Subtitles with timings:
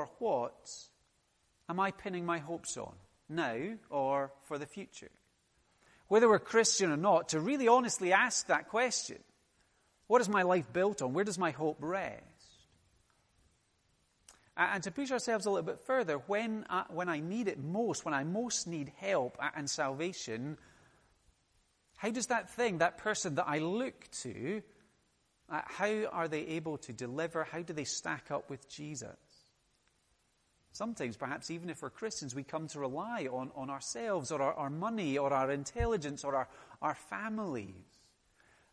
[0.00, 0.70] or what
[1.68, 2.94] am I pinning my hopes on,
[3.28, 3.58] now
[3.90, 5.10] or for the future?
[6.08, 9.18] Whether we're Christian or not, to really honestly ask that question
[10.06, 11.12] what is my life built on?
[11.12, 12.24] Where does my hope rest?
[14.56, 18.04] And to push ourselves a little bit further, when I, when I need it most,
[18.04, 20.58] when I most need help and salvation,
[21.96, 24.62] how does that thing, that person that I look to,
[25.48, 27.44] uh, how are they able to deliver?
[27.44, 29.16] How do they stack up with Jesus?
[30.72, 34.54] Sometimes, perhaps even if we're Christians, we come to rely on, on ourselves or our,
[34.54, 36.48] our money or our intelligence or our,
[36.80, 37.74] our families.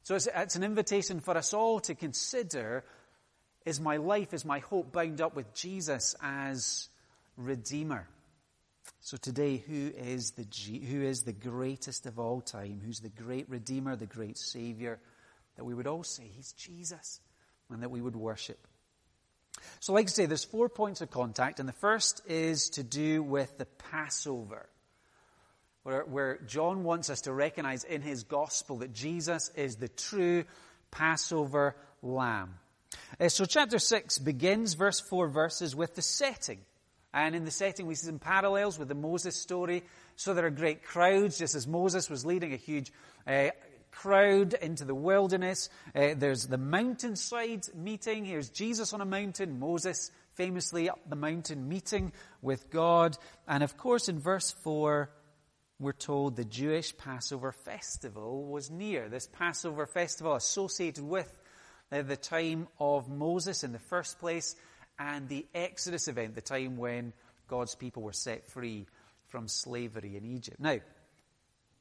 [0.03, 2.83] So it's, it's an invitation for us all to consider
[3.65, 6.87] is my life, is my hope bound up with Jesus as
[7.35, 8.07] Redeemer?
[9.01, 10.45] So today, who is the
[10.79, 12.81] who is the greatest of all time?
[12.85, 14.99] Who's the great Redeemer, the great Savior?
[15.57, 17.19] That we would all say He's Jesus,
[17.69, 18.65] and that we would worship.
[19.79, 23.23] So, like I say, there's four points of contact, and the first is to do
[23.23, 24.67] with the Passover,
[25.83, 30.45] where, where John wants us to recognize in his gospel that Jesus is the true
[30.91, 32.55] Passover lamb.
[33.19, 36.59] Uh, so, chapter 6 begins, verse 4 verses, with the setting.
[37.13, 39.83] And in the setting, we see some parallels with the Moses story.
[40.17, 42.91] So there are great crowds, just as Moses was leading a huge
[43.25, 43.49] uh,
[44.01, 45.69] crowd into the wilderness.
[45.95, 48.25] Uh, there's the mountainside meeting.
[48.25, 53.17] Here's Jesus on a mountain, Moses famously up the mountain meeting with God.
[53.47, 55.09] And of course, in verse 4,
[55.79, 59.09] we're told the Jewish Passover festival was near.
[59.09, 61.31] This Passover festival associated with
[61.91, 64.55] uh, the time of Moses in the first place
[64.99, 67.13] and the Exodus event, the time when
[67.47, 68.85] God's people were set free
[69.29, 70.59] from slavery in Egypt.
[70.59, 70.77] Now,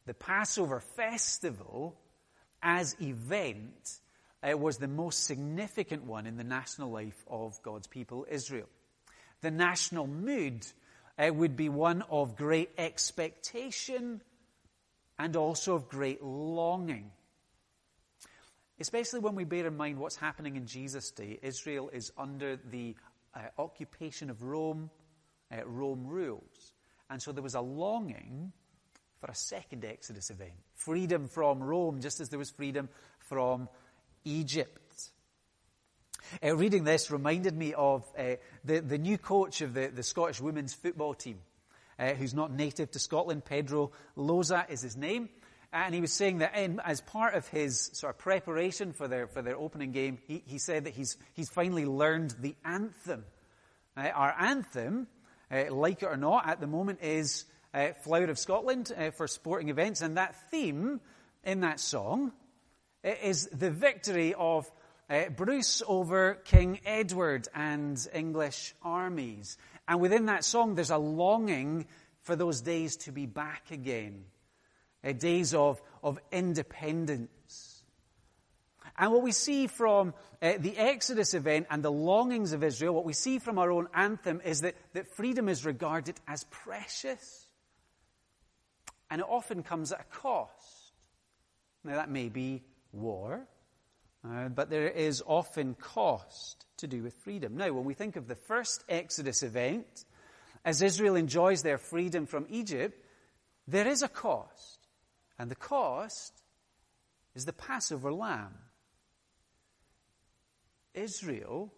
[0.06, 1.94] the Passover festival
[2.62, 4.00] as event
[4.42, 8.68] uh, was the most significant one in the national life of God's people, Israel.
[9.40, 10.66] The national mood
[11.18, 14.20] uh, would be one of great expectation
[15.18, 17.10] and also of great longing.
[18.78, 21.38] Especially when we bear in mind what's happening in Jesus' day.
[21.42, 22.94] Israel is under the
[23.34, 24.90] uh, occupation of Rome,
[25.50, 26.74] uh, Rome rules.
[27.08, 28.52] And so there was a longing
[29.20, 32.88] for a second Exodus event freedom from Rome, just as there was freedom
[33.18, 33.68] from
[34.24, 35.10] Egypt.
[36.42, 40.40] Uh, reading this reminded me of uh, the, the new coach of the, the Scottish
[40.40, 41.38] women's football team,
[41.98, 43.44] uh, who's not native to Scotland.
[43.44, 45.28] Pedro Losa is his name.
[45.72, 49.26] And he was saying that in, as part of his sort of preparation for their,
[49.26, 53.24] for their opening game, he, he said that he's, he's finally learned the anthem.
[53.96, 55.06] Uh, our anthem,
[55.50, 57.44] uh, like it or not, at the moment is
[57.76, 60.00] uh, Flower of Scotland uh, for sporting events.
[60.00, 61.00] And that theme
[61.44, 62.32] in that song
[63.04, 64.70] uh, is the victory of
[65.10, 69.58] uh, Bruce over King Edward and English armies.
[69.86, 71.86] And within that song, there's a longing
[72.22, 74.24] for those days to be back again
[75.04, 77.82] uh, days of, of independence.
[78.98, 83.04] And what we see from uh, the Exodus event and the longings of Israel, what
[83.04, 87.45] we see from our own anthem is that, that freedom is regarded as precious.
[89.10, 90.92] And it often comes at a cost.
[91.84, 93.46] Now, that may be war,
[94.24, 97.56] uh, but there is often cost to do with freedom.
[97.56, 100.04] Now, when we think of the first Exodus event,
[100.64, 103.00] as Israel enjoys their freedom from Egypt,
[103.68, 104.88] there is a cost.
[105.38, 106.42] And the cost
[107.34, 108.54] is the Passover lamb.
[110.94, 111.72] Israel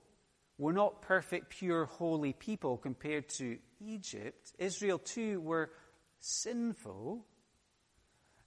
[0.56, 4.52] were not perfect, pure, holy people compared to Egypt.
[4.58, 5.70] Israel, too, were
[6.20, 7.24] sinful.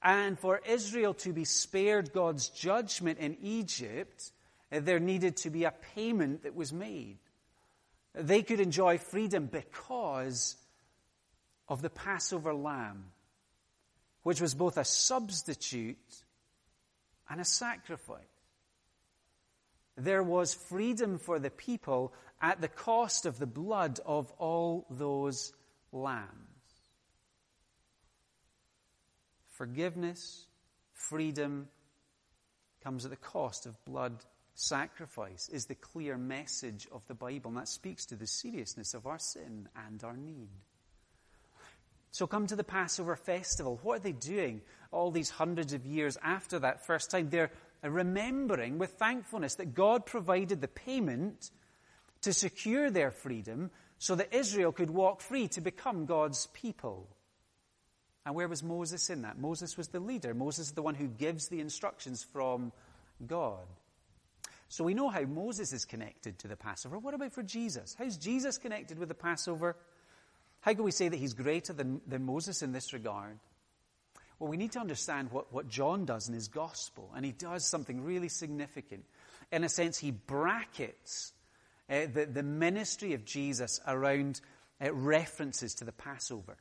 [0.01, 4.31] And for Israel to be spared God's judgment in Egypt,
[4.71, 7.19] there needed to be a payment that was made.
[8.13, 10.55] They could enjoy freedom because
[11.67, 13.05] of the Passover lamb
[14.23, 15.97] which was both a substitute
[17.29, 18.21] and a sacrifice.
[19.97, 25.53] There was freedom for the people at the cost of the blood of all those
[25.91, 26.50] lambs.
[29.61, 30.47] Forgiveness,
[30.91, 31.67] freedom
[32.83, 34.25] comes at the cost of blood
[34.55, 39.05] sacrifice, is the clear message of the Bible, and that speaks to the seriousness of
[39.05, 40.49] our sin and our need.
[42.09, 43.79] So come to the Passover festival.
[43.83, 47.29] What are they doing all these hundreds of years after that first time?
[47.29, 47.51] They're
[47.83, 51.51] remembering with thankfulness that God provided the payment
[52.21, 53.69] to secure their freedom
[53.99, 57.07] so that Israel could walk free to become God's people.
[58.25, 59.39] And where was Moses in that?
[59.39, 60.33] Moses was the leader.
[60.33, 62.71] Moses is the one who gives the instructions from
[63.25, 63.65] God.
[64.69, 66.97] So we know how Moses is connected to the Passover.
[66.97, 67.95] What about for Jesus?
[67.97, 69.75] How's Jesus connected with the Passover?
[70.61, 73.37] How can we say that he's greater than, than Moses in this regard?
[74.39, 77.65] Well, we need to understand what, what John does in his gospel, and he does
[77.65, 79.03] something really significant.
[79.51, 81.33] In a sense, he brackets
[81.89, 84.39] uh, the, the ministry of Jesus around
[84.83, 86.57] uh, references to the Passover.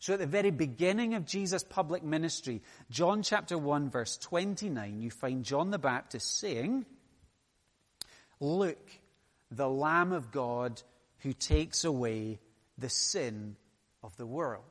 [0.00, 5.10] So at the very beginning of Jesus' public ministry, John chapter 1, verse 29, you
[5.10, 6.86] find John the Baptist saying,
[8.40, 8.78] Look,
[9.50, 10.80] the Lamb of God
[11.18, 12.40] who takes away
[12.78, 13.56] the sin
[14.02, 14.64] of the world.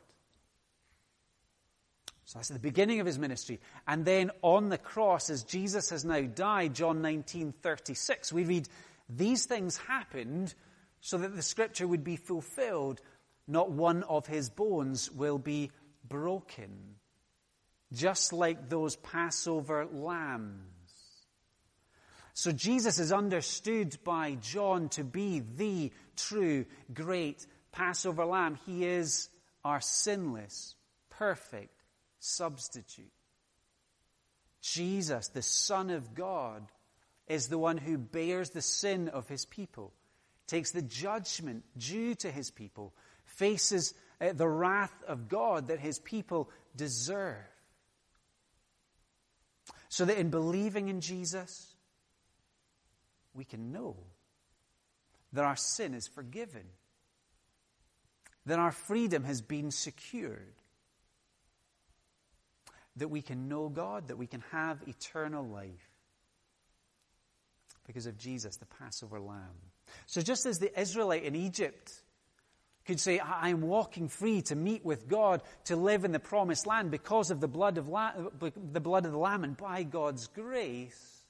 [2.26, 3.60] So that's at the beginning of his ministry.
[3.88, 8.68] And then on the cross, as Jesus has now died, John 19, 36, we read,
[9.08, 10.56] These things happened
[11.02, 13.00] so that the scripture would be fulfilled.
[13.50, 15.72] Not one of his bones will be
[16.08, 16.70] broken.
[17.92, 20.62] Just like those Passover lambs.
[22.36, 28.58] So Jesus is understood by John to be the true great Passover lamb.
[28.68, 29.30] He is
[29.66, 30.76] our sinless,
[31.10, 31.74] perfect
[32.20, 33.12] substitute.
[34.62, 36.68] Jesus, the Son of God,
[37.28, 39.92] is the one who bears the sin of his people,
[40.46, 42.94] takes the judgment due to his people,
[43.40, 47.38] faces uh, the wrath of God that his people deserve.
[49.88, 51.74] So that in believing in Jesus,
[53.34, 53.96] we can know
[55.32, 56.66] that our sin is forgiven,
[58.46, 60.56] that our freedom has been secured,
[62.98, 65.90] that we can know God, that we can have eternal life
[67.88, 69.56] because of Jesus, the Passover lamb.
[70.06, 71.94] So just as the Israelite in Egypt
[72.90, 76.66] could say, I am walking free to meet with God, to live in the promised
[76.66, 80.26] land because of the blood of, la- the blood of the lamb and by God's
[80.26, 81.22] grace,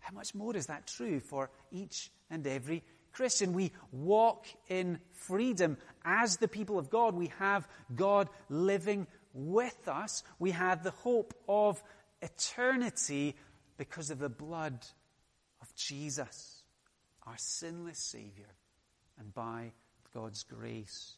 [0.00, 3.54] how much more is that true for each and every Christian?
[3.54, 5.78] We walk in freedom.
[6.04, 7.66] As the people of God, we have
[7.96, 10.22] God living with us.
[10.38, 11.82] We have the hope of
[12.20, 13.34] eternity
[13.78, 14.84] because of the blood
[15.62, 16.64] of Jesus,
[17.26, 18.52] our sinless Savior,
[19.18, 19.72] and by
[20.14, 21.16] God's grace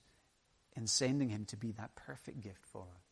[0.76, 3.10] in sending Him to be that perfect gift for us.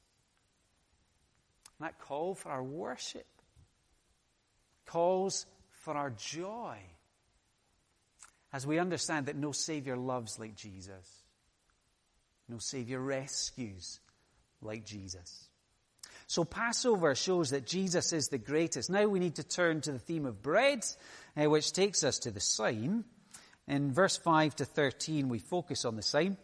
[1.78, 3.26] And that call for our worship
[4.86, 6.78] calls for our joy
[8.52, 11.22] as we understand that no Savior loves like Jesus,
[12.48, 14.00] no Savior rescues
[14.62, 15.48] like Jesus.
[16.26, 18.90] So Passover shows that Jesus is the greatest.
[18.90, 20.84] Now we need to turn to the theme of bread,
[21.36, 23.04] uh, which takes us to the sign.
[23.68, 26.38] In verse 5 to 13, we focus on the sign.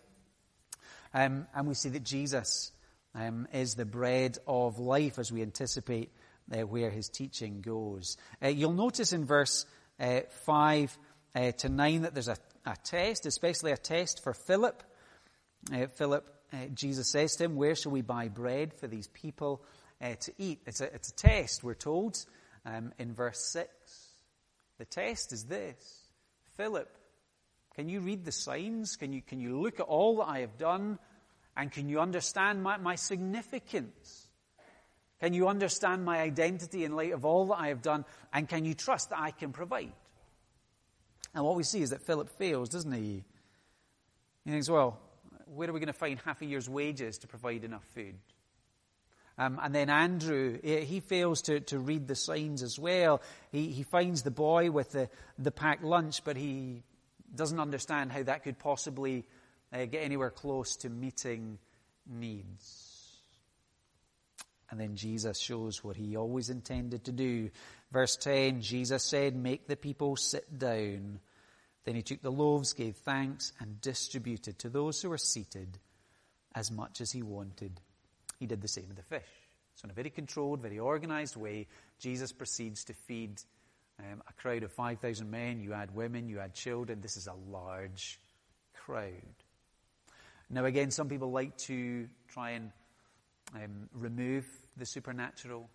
[1.15, 2.71] Um, and we see that Jesus
[3.15, 6.12] um, is the bread of life as we anticipate
[6.53, 8.19] uh, where his teaching goes.
[8.43, 9.65] Uh, you'll notice in verse
[9.99, 10.99] uh, 5
[11.35, 12.37] uh, to 9 that there's a,
[12.67, 14.82] a, test, especially a test for Philip.
[15.73, 19.65] Uh, Philip, uh, Jesus says to him, Where shall we buy bread for these people
[20.00, 20.61] to eat?
[20.67, 22.23] It's a, it's a test, we're told
[22.67, 23.69] um, in verse 6.
[24.77, 26.11] The test is this
[26.56, 26.94] Philip,
[27.75, 28.97] can you read the signs?
[28.97, 30.99] Can you, can you look at all that I have done?
[31.56, 34.29] And can you understand my, my significance?
[35.21, 38.05] Can you understand my identity in light of all that I have done?
[38.32, 39.93] And can you trust that I can provide?
[41.35, 43.25] And what we see is that Philip fails, doesn't he?
[44.44, 45.00] He thinks, well,
[45.46, 48.15] where are we going to find half a year's wages to provide enough food?
[49.37, 53.20] Um, and then Andrew, he fails to, to read the signs as well.
[53.51, 55.08] He, he finds the boy with the,
[55.39, 56.84] the packed lunch, but he
[57.36, 59.24] doesn't understand how that could possibly
[59.72, 61.58] uh, get anywhere close to meeting
[62.06, 62.94] needs.
[64.70, 67.50] And then Jesus shows what he always intended to do.
[67.93, 71.20] Verse 10 Jesus said, Make the people sit down.
[71.84, 75.79] Then he took the loaves, gave thanks, and distributed to those who were seated
[76.55, 77.81] as much as he wanted.
[78.41, 79.22] He did the same with the fish.
[79.76, 81.67] So, in a very controlled, very organized way,
[81.98, 83.43] Jesus proceeds to feed
[83.98, 85.60] um, a crowd of 5,000 men.
[85.60, 87.01] You add women, you add children.
[87.01, 88.19] This is a large
[88.74, 89.13] crowd.
[90.51, 92.70] Now, again, some people like to try and
[93.55, 94.46] um, remove
[94.77, 95.69] the supernatural.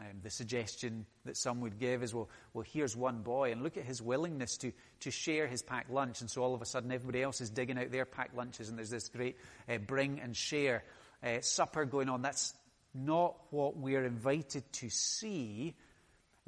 [0.00, 3.76] Um, the suggestion that some would give is, well, well, here's one boy, and look
[3.76, 6.20] at his willingness to, to share his packed lunch.
[6.20, 8.78] And so all of a sudden, everybody else is digging out their packed lunches, and
[8.78, 9.36] there's this great
[9.68, 10.84] uh, bring and share
[11.22, 12.22] uh, supper going on.
[12.22, 12.54] That's
[12.94, 15.74] not what we're invited to see.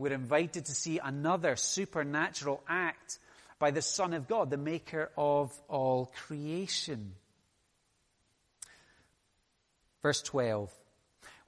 [0.00, 3.18] We're invited to see another supernatural act
[3.58, 7.12] by the Son of God, the maker of all creation.
[10.02, 10.72] Verse 12.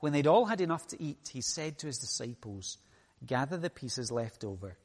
[0.01, 2.77] When they'd all had enough to eat, he said to his disciples,
[3.25, 4.77] gather the pieces left over.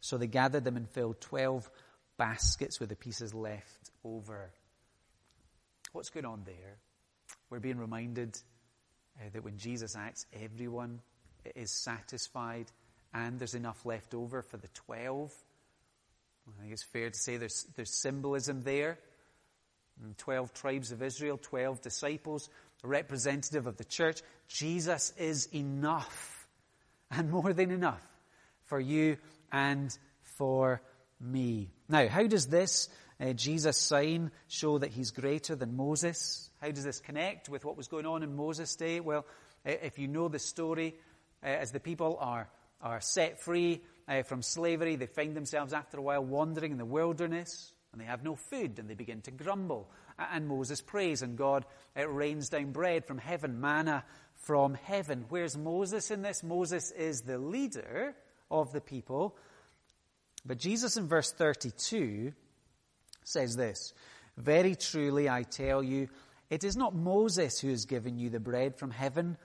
[0.00, 1.70] So they gathered them and filled 12
[2.16, 4.50] baskets with the pieces left over.
[5.92, 6.78] What's going on there?
[7.50, 8.38] We're being reminded
[9.20, 11.02] uh, that when Jesus acts, everyone
[11.54, 12.72] is satisfied
[13.12, 15.32] and there's enough left over for the 12.
[16.48, 18.98] I think it's fair to say there's, there's symbolism there.
[20.18, 22.48] 12 tribes of Israel, 12 disciples,
[22.82, 24.22] representative of the church.
[24.48, 26.48] Jesus is enough
[27.10, 28.06] and more than enough
[28.64, 29.18] for you
[29.52, 30.80] and for
[31.20, 31.70] me.
[31.88, 32.88] Now, how does this
[33.20, 36.48] uh, Jesus sign show that he's greater than Moses?
[36.60, 39.00] How does this connect with what was going on in Moses' day?
[39.00, 39.26] Well,
[39.64, 40.94] if you know the story,
[41.42, 42.48] uh, as the people are,
[42.82, 46.84] are set free uh, from slavery, they find themselves after a while wandering in the
[46.84, 49.90] wilderness and they have no food and they begin to grumble.
[50.18, 51.64] And Moses prays and God
[51.96, 55.24] uh, rains down bread from heaven, manna from heaven.
[55.28, 56.42] Where's Moses in this?
[56.42, 58.14] Moses is the leader
[58.50, 59.36] of the people.
[60.44, 62.32] But Jesus in verse 32
[63.24, 63.92] says this
[64.36, 66.08] Very truly I tell you,
[66.48, 69.36] it is not Moses who has given you the bread from heaven,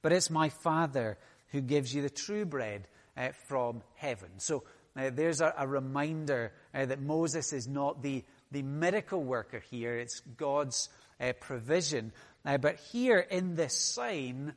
[0.00, 1.18] but it's my Father
[1.52, 4.30] who gives you the true bread uh, from heaven.
[4.38, 4.64] So
[4.96, 9.96] uh, there's a, a reminder uh, that Moses is not the, the miracle worker here,
[9.96, 10.88] it's God's
[11.20, 12.12] uh, provision.
[12.44, 14.54] Uh, but here in this sign,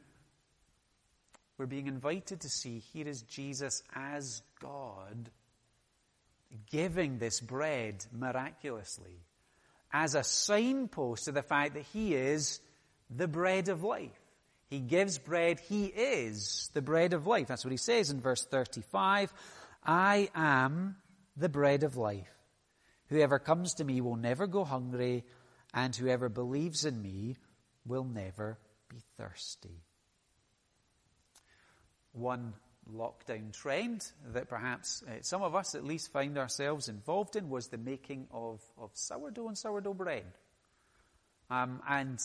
[1.58, 5.30] we're being invited to see here is Jesus as God
[6.72, 9.20] giving this bread miraculously
[9.92, 12.60] as a signpost to the fact that he is
[13.10, 14.25] the bread of life.
[14.68, 15.60] He gives bread.
[15.60, 17.48] He is the bread of life.
[17.48, 19.32] That's what he says in verse 35.
[19.84, 20.96] I am
[21.38, 22.32] the bread of life.
[23.10, 25.24] Whoever comes to me will never go hungry,
[25.74, 27.38] and whoever believes in me
[27.86, 28.58] will never
[28.90, 29.84] be thirsty.
[32.14, 32.54] One
[32.92, 37.68] lockdown trend that perhaps uh, some of us at least find ourselves involved in was
[37.68, 40.26] the making of, of sourdough and sourdough bread.
[41.50, 42.20] Um, and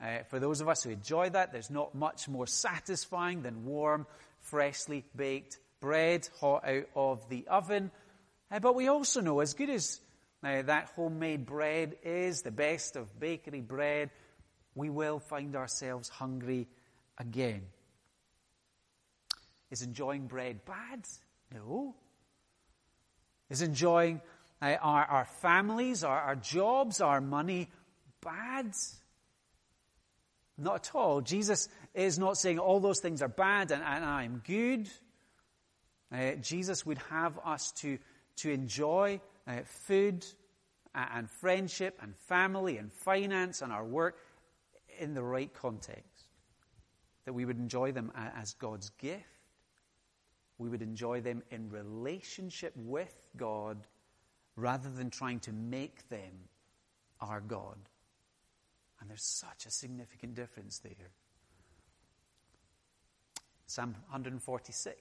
[0.00, 4.06] uh, for those of us who enjoy that, there's not much more satisfying than warm,
[4.40, 7.90] freshly baked bread hot out of the oven.
[8.50, 10.00] Uh, but we also know, as good as
[10.44, 14.10] uh, that homemade bread is, the best of bakery bread,
[14.74, 16.68] we will find ourselves hungry
[17.18, 17.62] again.
[19.70, 21.04] Is enjoying bread bad?
[21.52, 21.94] No.
[23.48, 24.20] Is enjoying
[24.60, 27.70] uh, our, our families, our, our jobs, our money
[28.22, 28.74] bad?
[30.58, 31.20] Not at all.
[31.20, 34.88] Jesus is not saying all those things are bad and, and I'm good.
[36.12, 37.98] Uh, Jesus would have us to,
[38.36, 40.24] to enjoy uh, food
[40.94, 44.16] and, and friendship and family and finance and our work
[44.98, 46.28] in the right context.
[47.26, 49.24] That we would enjoy them as God's gift
[50.58, 53.78] we would enjoy them in relationship with God
[54.56, 56.48] rather than trying to make them
[57.20, 57.76] our God.
[59.06, 61.12] And there's such a significant difference there.
[63.68, 64.96] Psalm 146.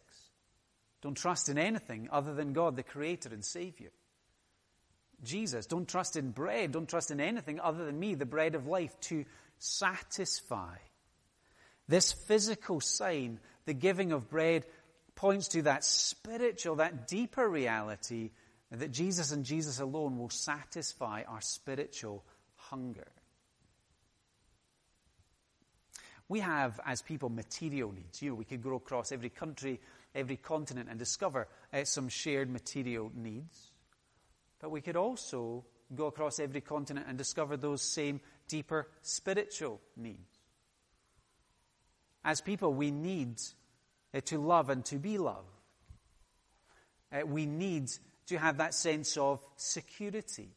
[1.02, 3.90] Don't trust in anything other than God, the Creator and Savior.
[5.24, 8.68] Jesus, don't trust in bread, don't trust in anything other than me, the bread of
[8.68, 9.26] life, to
[9.58, 10.76] satisfy.
[11.88, 14.68] This physical sign, the giving of bread,
[15.16, 18.30] points to that spiritual, that deeper reality
[18.70, 22.24] that Jesus and Jesus alone will satisfy our spiritual
[22.56, 23.08] hunger.
[26.28, 28.22] We have, as people, material needs.
[28.22, 29.80] You know, we could go across every country,
[30.14, 33.72] every continent, and discover uh, some shared material needs.
[34.60, 40.40] But we could also go across every continent and discover those same deeper spiritual needs.
[42.24, 43.40] As people, we need
[44.14, 45.48] uh, to love and to be loved.
[47.12, 47.92] Uh, we need
[48.28, 50.50] to have that sense of security.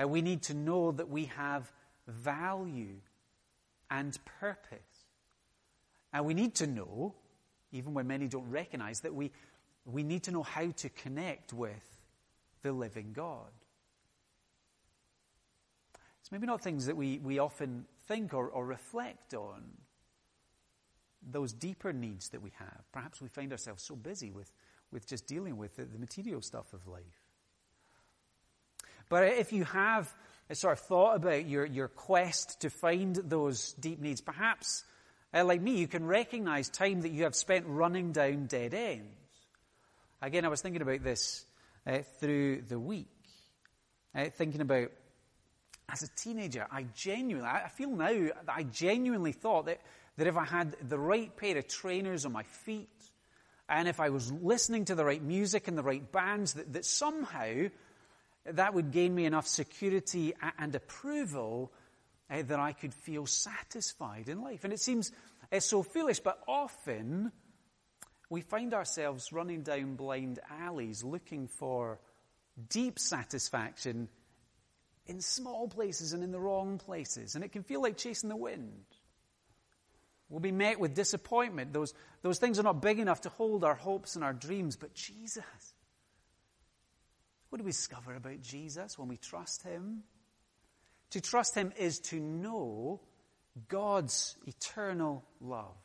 [0.00, 1.70] Uh, we need to know that we have
[2.08, 2.96] value
[3.90, 4.78] and purpose.
[6.12, 7.14] And we need to know,
[7.72, 9.30] even when many don't recognize, that we,
[9.84, 11.98] we need to know how to connect with
[12.62, 13.50] the living God.
[16.20, 19.62] It's maybe not things that we, we often think or, or reflect on
[21.28, 22.84] those deeper needs that we have.
[22.92, 24.52] Perhaps we find ourselves so busy with,
[24.90, 27.02] with just dealing with the, the material stuff of life.
[29.08, 30.14] But if you have
[30.56, 34.84] sort of thought about your, your quest to find those deep needs, perhaps,
[35.32, 39.14] uh, like me, you can recognize time that you have spent running down dead ends.
[40.22, 41.44] Again, I was thinking about this
[41.86, 43.08] uh, through the week,
[44.14, 44.90] uh, thinking about
[45.88, 49.80] as a teenager, I genuinely, I feel now that I genuinely thought that
[50.16, 52.90] that if I had the right pair of trainers on my feet,
[53.68, 56.84] and if I was listening to the right music and the right bands, that, that
[56.84, 57.68] somehow
[58.44, 61.72] that would gain me enough security and approval
[62.30, 64.64] uh, that I could feel satisfied in life.
[64.64, 65.12] And it seems
[65.52, 67.32] uh, so foolish, but often
[68.28, 71.98] we find ourselves running down blind alleys looking for
[72.68, 74.08] deep satisfaction
[75.06, 77.34] in small places and in the wrong places.
[77.34, 78.84] And it can feel like chasing the wind.
[80.28, 81.72] We'll be met with disappointment.
[81.72, 81.92] Those,
[82.22, 84.76] those things are not big enough to hold our hopes and our dreams.
[84.76, 85.44] But Jesus,
[87.50, 90.04] what do we discover about Jesus when we trust Him?
[91.10, 93.00] To trust Him is to know
[93.68, 95.76] God's eternal love.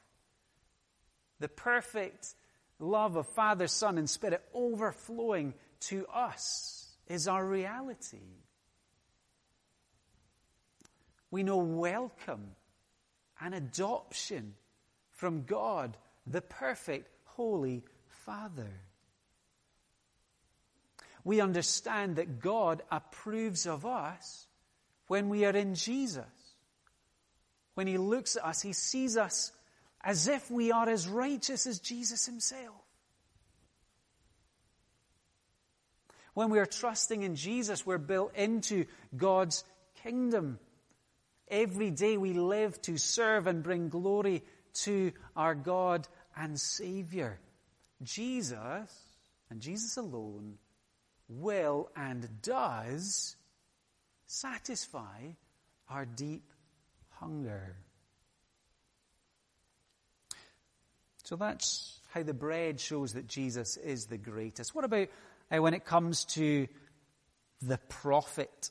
[1.39, 2.34] The perfect
[2.79, 8.41] love of Father, Son, and Spirit overflowing to us is our reality.
[11.31, 12.51] We know welcome
[13.41, 14.53] and adoption
[15.12, 17.84] from God, the perfect, holy
[18.25, 18.72] Father.
[21.25, 24.48] We understand that God approves of us
[25.08, 26.24] when we are in Jesus.
[27.74, 29.51] When He looks at us, He sees us
[30.01, 32.75] as if we are as righteous as Jesus Himself.
[36.36, 39.63] When we are trusting in Jesus, we're built into God's
[40.03, 40.60] kingdom.
[41.48, 44.44] Every day we live to serve and bring glory
[44.84, 47.39] to our God and Savior.
[48.03, 48.91] Jesus,
[49.50, 50.58] and Jesus alone,
[51.27, 53.36] will and does
[54.27, 55.22] satisfy
[55.89, 56.44] our deep
[57.20, 57.75] hunger.
[61.24, 64.75] So that's how the bread shows that Jesus is the greatest.
[64.75, 65.08] What about
[65.51, 66.67] uh, when it comes to
[67.62, 68.70] the prophet?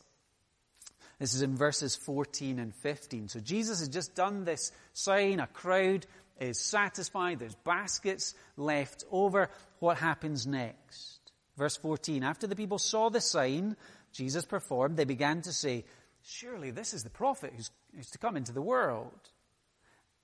[1.18, 3.28] This is in verses 14 and 15.
[3.28, 5.40] So Jesus has just done this sign.
[5.40, 6.06] A crowd
[6.40, 7.38] is satisfied.
[7.38, 9.50] There's baskets left over.
[9.78, 11.23] What happens next?
[11.56, 12.22] Verse 14.
[12.22, 13.76] After the people saw the sign
[14.12, 15.84] Jesus performed, they began to say,
[16.22, 19.30] Surely this is the prophet who's, who's to come into the world.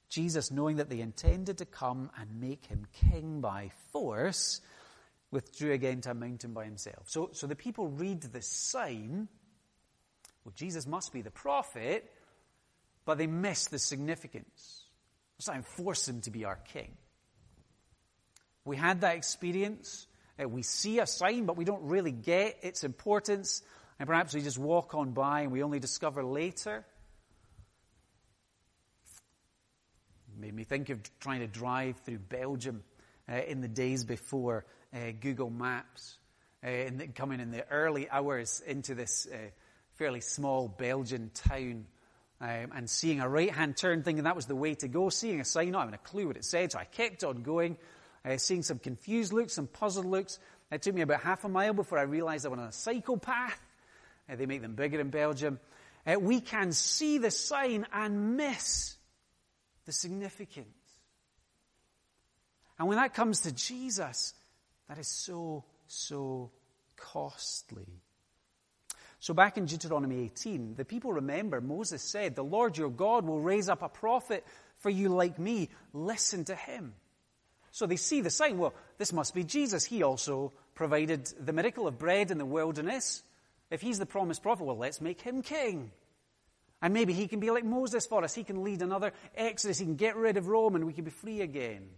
[0.08, 4.60] Jesus, knowing that they intended to come and make him king by force,
[5.30, 7.04] withdrew again to a mountain by himself.
[7.06, 9.28] So, so the people read this sign
[10.44, 12.10] well, Jesus must be the prophet,
[13.04, 14.84] but they miss the significance.
[15.38, 16.96] Let's not force him to be our king.
[18.64, 20.06] We had that experience.
[20.40, 23.62] Uh, we see a sign, but we don't really get its importance.
[23.98, 26.84] And perhaps we just walk on by and we only discover later.
[30.38, 32.82] Made me think of trying to drive through Belgium
[33.30, 36.16] uh, in the days before uh, Google Maps,
[36.64, 39.36] uh, in coming in the early hours into this uh,
[39.94, 41.86] fairly small Belgian town.
[42.42, 45.40] Um, and seeing a right hand turn, thinking that was the way to go, seeing
[45.40, 47.76] a sign, not having a clue what it said, so I kept on going,
[48.24, 50.38] uh, seeing some confused looks, some puzzled looks.
[50.70, 53.60] It took me about half a mile before I realized I was on a psychopath.
[54.28, 55.58] Uh, they make them bigger in Belgium.
[56.06, 58.96] Uh, we can see the sign and miss
[59.86, 60.66] the significance.
[62.78, 64.32] And when that comes to Jesus,
[64.88, 66.50] that is so, so
[66.96, 67.86] costly.
[69.18, 73.40] So back in Deuteronomy 18, the people remember Moses said, The Lord your God will
[73.40, 75.68] raise up a prophet for you like me.
[75.92, 76.94] Listen to him.
[77.72, 78.58] So they see the sign.
[78.58, 79.84] Well, this must be Jesus.
[79.84, 83.22] He also provided the miracle of bread in the wilderness.
[83.70, 85.92] If he's the promised prophet, well, let's make him king.
[86.82, 88.34] And maybe he can be like Moses for us.
[88.34, 89.78] He can lead another exodus.
[89.78, 91.88] He can get rid of Rome and we can be free again.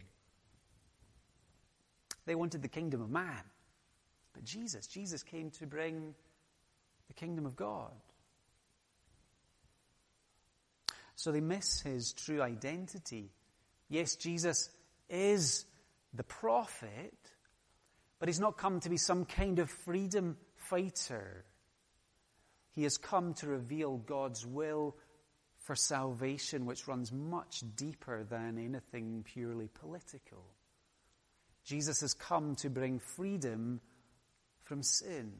[2.26, 3.42] They wanted the kingdom of man.
[4.34, 6.14] But Jesus, Jesus came to bring
[7.08, 7.92] the kingdom of God.
[11.14, 13.30] So they miss his true identity.
[13.88, 14.70] Yes, Jesus
[15.12, 15.64] is
[16.12, 17.14] the prophet,
[18.18, 21.44] but he's not come to be some kind of freedom fighter.
[22.72, 24.96] He has come to reveal God's will
[25.58, 30.44] for salvation, which runs much deeper than anything purely political.
[31.64, 33.80] Jesus has come to bring freedom
[34.64, 35.32] from sin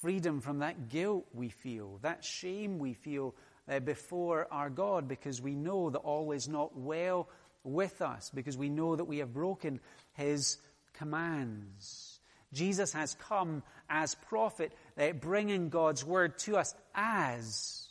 [0.00, 3.34] freedom from that guilt we feel, that shame we feel
[3.68, 7.28] uh, before our God, because we know that all is not well
[7.72, 9.80] with us, because we know that we have broken
[10.14, 10.58] His
[10.94, 12.20] commands.
[12.52, 17.88] Jesus has come as prophet, uh, bringing God's word to us as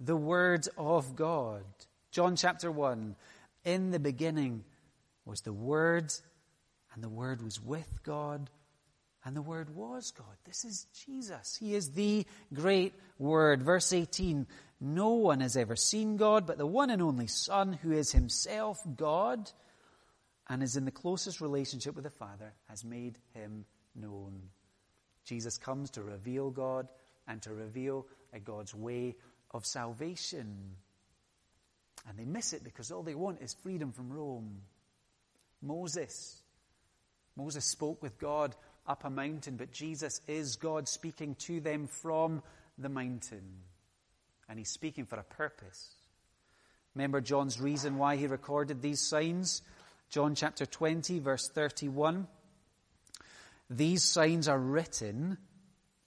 [0.00, 1.64] the word of God.
[2.10, 3.16] John chapter 1.
[3.64, 4.64] In the beginning
[5.24, 6.12] was the word,
[6.94, 8.50] and the word was with God,
[9.24, 10.36] and the Word was God.
[10.46, 11.54] This is Jesus.
[11.60, 13.62] He is the great Word.
[13.62, 14.46] Verse 18
[14.80, 18.80] No one has ever seen God, but the one and only Son, who is Himself
[18.96, 19.50] God
[20.48, 23.64] and is in the closest relationship with the Father has made him
[23.94, 24.40] known.
[25.24, 26.88] Jesus comes to reveal God
[27.26, 29.16] and to reveal uh, God's way
[29.50, 30.56] of salvation.
[32.08, 34.62] And they miss it because all they want is freedom from Rome.
[35.60, 36.42] Moses.
[37.36, 42.42] Moses spoke with God up a mountain, but Jesus is God speaking to them from
[42.78, 43.44] the mountain.
[44.48, 45.90] And he's speaking for a purpose.
[46.94, 49.62] Remember John's reason why he recorded these signs?
[50.10, 52.26] John chapter 20, verse 31.
[53.70, 55.36] These signs are written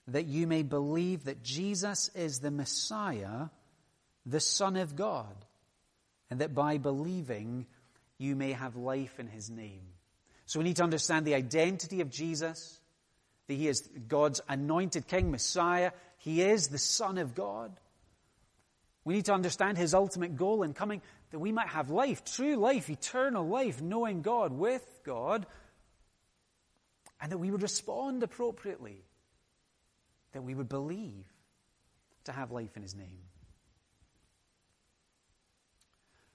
[0.08, 3.46] that you may believe that Jesus is the Messiah,
[4.26, 5.34] the Son of God,
[6.28, 7.66] and that by believing
[8.18, 9.82] you may have life in his name.
[10.46, 12.80] So we need to understand the identity of Jesus,
[13.46, 15.92] that he is God's anointed King, Messiah.
[16.18, 17.72] He is the Son of God.
[19.04, 22.56] We need to understand his ultimate goal in coming, that we might have life, true
[22.56, 25.46] life, eternal life, knowing God, with God,
[27.20, 29.04] and that we would respond appropriately,
[30.32, 31.24] that we would believe
[32.24, 33.18] to have life in his name.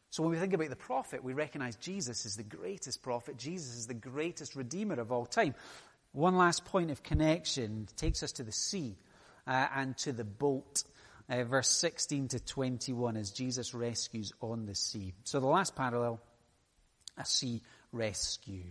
[0.10, 3.38] So when we think about the prophet, we recognize Jesus is the greatest prophet.
[3.38, 5.54] Jesus is the greatest redeemer of all time.
[6.12, 8.96] One last point of connection takes us to the sea
[9.46, 10.84] uh, and to the boat.
[11.30, 15.14] Uh, verse 16 to 21 as Jesus rescues on the sea.
[15.24, 16.22] So the last parallel,
[17.18, 17.62] a sea
[17.92, 18.64] rescue.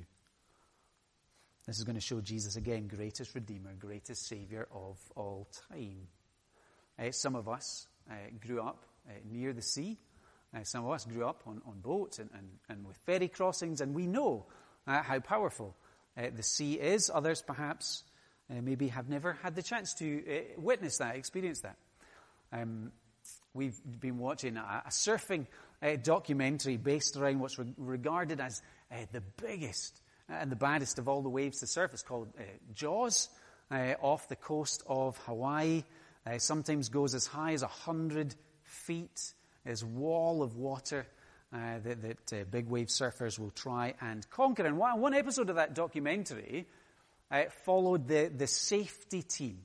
[1.67, 6.09] This is going to show Jesus again, greatest Redeemer, greatest Savior of all time.
[6.99, 9.99] Uh, some of us uh, grew up uh, near the sea.
[10.55, 13.81] Uh, some of us grew up on, on boats and, and, and with ferry crossings,
[13.81, 14.47] and we know
[14.87, 15.75] uh, how powerful
[16.17, 17.11] the sea is.
[17.13, 18.05] Others, perhaps,
[18.51, 21.77] uh, maybe have never had the chance to uh, witness that, experience that.
[22.53, 22.93] Um,
[23.55, 25.47] we've been watching a, a surfing
[25.83, 28.63] uh, documentary based around what's re- regarded as
[29.13, 31.93] the biggest and the baddest of all the waves to surf.
[31.93, 32.29] It's called
[32.73, 33.29] Jaws,
[33.71, 35.83] off the coast of Hawaii.
[36.39, 39.33] sometimes goes as high as 100 feet
[39.67, 41.07] this wall of water
[41.53, 44.65] uh, that, that uh, big wave surfers will try and conquer.
[44.65, 46.67] And one, one episode of that documentary
[47.31, 49.59] uh, followed the, the safety team.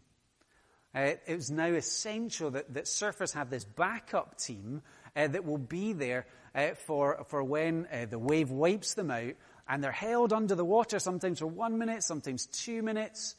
[0.93, 4.82] Uh, it was now essential that, that surfers have this backup team
[5.15, 9.34] uh, that will be there uh, for, for when the wave wipes them out
[9.69, 13.36] and they're held under the water sometimes for one minute, sometimes two minutes.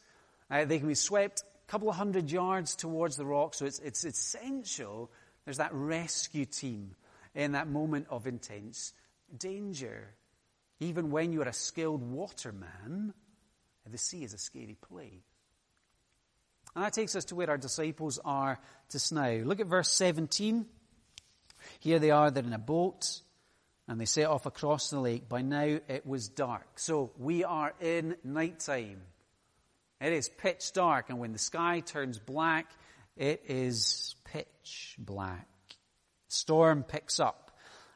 [0.50, 4.04] they can be swept a couple of hundred yards towards the rock, so it's, it's
[4.04, 5.10] essential
[5.44, 6.94] there's that rescue team
[7.34, 8.92] in that moment of intense
[9.36, 10.14] danger.
[10.80, 13.14] Even when you're a skilled waterman,
[13.90, 15.31] the sea is a scary place.
[16.74, 18.58] And that takes us to where our disciples are
[18.90, 19.30] just now.
[19.30, 20.66] Look at verse 17.
[21.80, 23.20] Here they are, they're in a boat,
[23.86, 25.28] and they set off across the lake.
[25.28, 26.78] By now it was dark.
[26.78, 29.02] So we are in nighttime.
[30.00, 32.66] It is pitch dark, and when the sky turns black,
[33.16, 35.48] it is pitch black.
[36.28, 37.50] Storm picks up.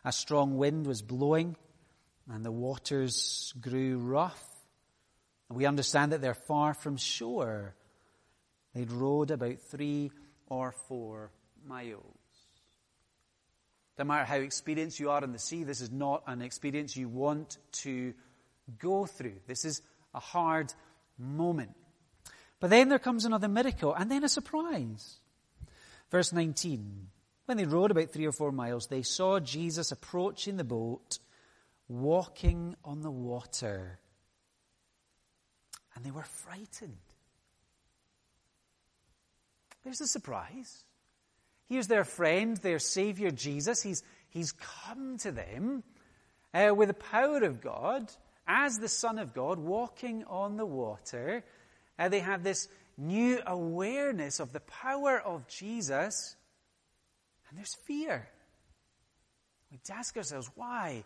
[0.04, 1.56] A strong wind was blowing
[2.30, 4.42] and the waters grew rough.
[5.48, 7.74] We understand that they're far from shore.
[8.76, 10.12] They'd rowed about three
[10.48, 11.30] or four
[11.66, 12.02] miles.
[13.98, 17.08] No matter how experienced you are in the sea, this is not an experience you
[17.08, 18.12] want to
[18.78, 19.36] go through.
[19.46, 19.80] This is
[20.12, 20.74] a hard
[21.16, 21.74] moment.
[22.60, 25.20] But then there comes another miracle and then a surprise.
[26.10, 27.08] Verse 19.
[27.46, 31.18] When they rowed about three or four miles, they saw Jesus approaching the boat,
[31.88, 34.00] walking on the water.
[35.94, 36.98] And they were frightened.
[39.86, 40.82] There's a surprise.
[41.68, 43.80] Here's their friend, their Savior Jesus.
[43.80, 45.84] He's, he's come to them
[46.52, 48.10] uh, with the power of God,
[48.48, 51.44] as the Son of God, walking on the water.
[51.96, 52.66] Uh, they have this
[52.98, 56.34] new awareness of the power of Jesus,
[57.48, 58.28] and there's fear.
[59.70, 61.04] We ask ourselves, why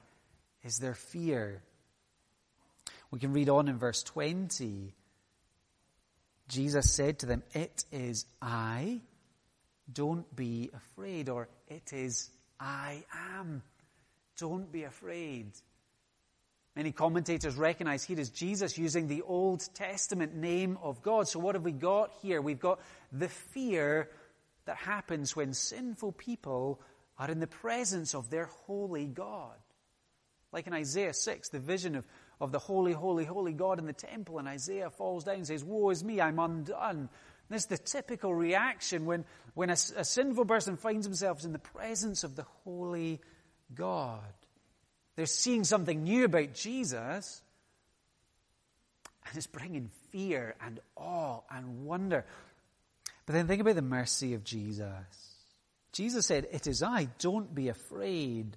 [0.64, 1.62] is there fear?
[3.10, 4.94] We can read on in verse 20.
[6.50, 9.00] Jesus said to them, It is I,
[9.90, 13.04] don't be afraid, or it is I
[13.36, 13.62] am,
[14.36, 15.52] don't be afraid.
[16.74, 21.28] Many commentators recognize here is Jesus using the Old Testament name of God.
[21.28, 22.40] So what have we got here?
[22.40, 22.80] We've got
[23.12, 24.08] the fear
[24.66, 26.80] that happens when sinful people
[27.18, 29.56] are in the presence of their holy God.
[30.52, 32.06] Like in Isaiah 6, the vision of,
[32.40, 35.62] of the holy, holy, holy God in the temple, and Isaiah falls down and says,
[35.62, 37.09] Woe is me, I'm undone.
[37.50, 39.24] This is the typical reaction when,
[39.55, 43.20] when a, a sinful person finds themselves in the presence of the holy
[43.74, 44.33] God.
[45.16, 47.42] They're seeing something new about Jesus,
[49.26, 52.24] and it's bringing fear and awe and wonder.
[53.26, 54.87] But then think about the mercy of Jesus.
[55.92, 58.57] Jesus said, It is I, don't be afraid.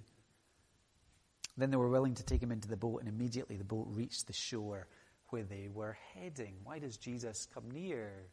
[1.56, 4.26] Then they were willing to take him into the boat, and immediately the boat reached
[4.26, 4.88] the shore
[5.28, 6.54] where they were heading.
[6.64, 8.28] Why does Jesus come near?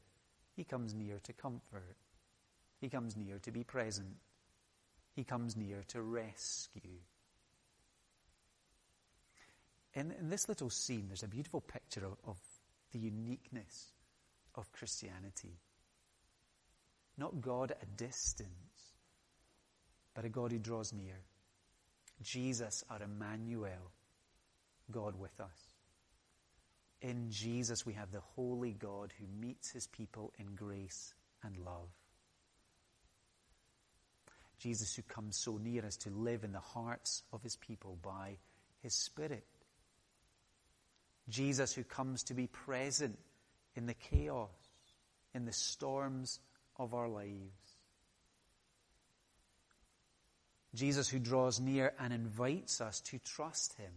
[0.55, 1.97] He comes near to comfort,
[2.79, 4.17] he comes near to be present,
[5.15, 6.99] he comes near to rescue.
[9.93, 12.37] In, in this little scene, there's a beautiful picture of, of
[12.91, 13.91] the uniqueness
[14.55, 15.59] of Christianity.
[17.17, 18.49] Not God at a distance,
[20.13, 21.19] but a God who draws near.
[22.21, 23.91] Jesus, our Emmanuel,
[24.91, 25.71] God with us.
[27.01, 31.89] In Jesus, we have the holy God who meets his people in grace and love.
[34.59, 38.37] Jesus, who comes so near as to live in the hearts of his people by
[38.83, 39.43] his Spirit.
[41.29, 43.17] Jesus, who comes to be present
[43.75, 44.49] in the chaos,
[45.33, 46.39] in the storms
[46.77, 47.70] of our lives.
[50.73, 53.91] Jesus, who draws near and invites us to trust him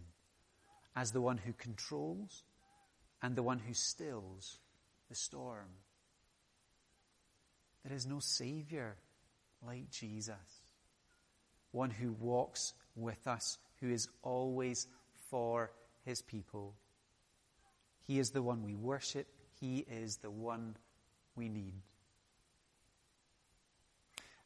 [0.97, 2.43] as the one who controls
[3.23, 4.59] and the one who stills
[5.09, 5.69] the storm.
[7.85, 8.97] There is no Savior
[9.67, 10.35] like Jesus,
[11.71, 14.87] one who walks with us, who is always
[15.31, 15.71] for
[16.05, 16.75] his people.
[18.07, 19.27] He is the one we worship,
[19.61, 20.77] he is the one
[21.37, 21.83] we need.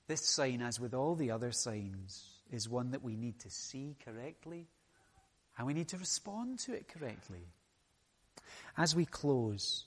[0.08, 3.94] This sign, as with all the other signs, is one that we need to see
[4.04, 4.66] correctly
[5.58, 7.46] and we need to respond to it correctly.
[8.76, 9.84] As we close,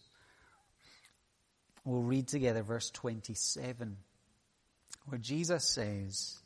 [1.85, 3.97] we'll read together verse 27,
[5.05, 6.37] where Jesus says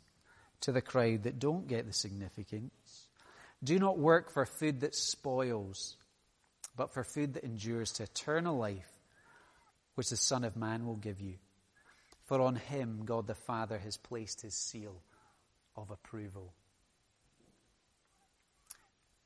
[0.61, 3.07] to the crowd that don't get the significance,
[3.63, 5.97] Do not work for food that spoils,
[6.77, 8.89] but for food that endures to eternal life,
[9.95, 11.35] which the Son of Man will give you.
[12.25, 15.01] For on him God the Father has placed his seal
[15.75, 16.53] of approval.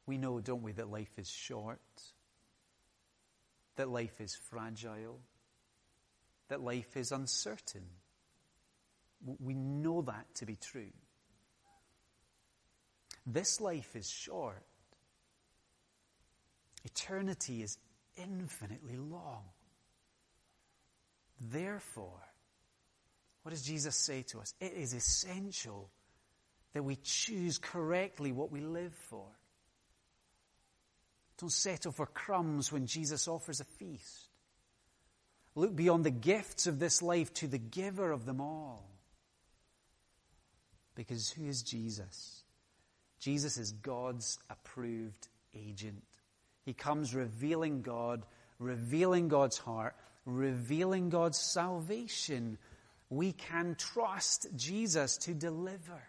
[0.05, 1.79] We know, don't we, that life is short,
[3.75, 5.19] that life is fragile,
[6.49, 7.85] that life is uncertain.
[9.39, 10.91] We know that to be true.
[13.25, 14.63] This life is short.
[16.83, 17.77] Eternity is
[18.17, 19.43] infinitely long.
[21.39, 22.23] Therefore,
[23.43, 24.53] what does Jesus say to us?
[24.59, 25.89] It is essential
[26.73, 29.25] that we choose correctly what we live for.
[31.39, 34.27] Don't settle for crumbs when Jesus offers a feast.
[35.55, 38.89] Look beyond the gifts of this life to the giver of them all.
[40.95, 42.43] Because who is Jesus?
[43.19, 46.03] Jesus is God's approved agent.
[46.65, 48.25] He comes revealing God,
[48.59, 52.57] revealing God's heart, revealing God's salvation.
[53.09, 56.03] We can trust Jesus to deliver.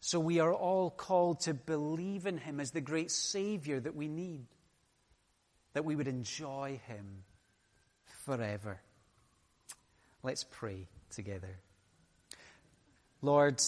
[0.00, 4.08] So we are all called to believe in Him as the great Savior that we
[4.08, 4.46] need,
[5.74, 7.24] that we would enjoy Him
[8.24, 8.80] forever.
[10.22, 11.60] Let's pray together.
[13.20, 13.60] Lord,